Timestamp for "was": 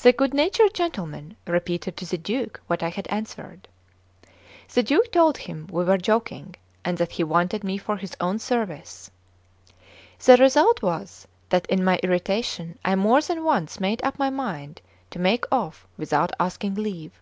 10.80-11.28